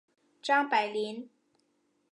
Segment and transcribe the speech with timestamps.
[0.41, 1.29] 张百麟。